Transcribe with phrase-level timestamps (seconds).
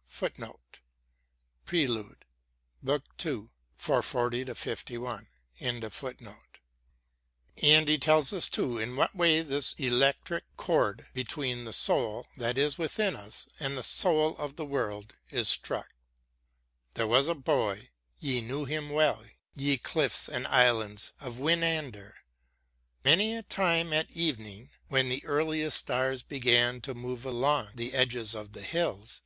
[0.00, 0.38] * And
[1.70, 1.84] he
[7.98, 13.14] tells us too in what way this electric chord between the soul that is within
[13.14, 15.94] us and the soul of the world is struck:
[16.94, 19.24] There was a Boy; ye knew him well,
[19.54, 22.14] ye cliffs And islands of Winander!
[23.04, 28.34] many a time, At evening, when the earliest stars began To move along the edges
[28.34, 29.20] of the hills.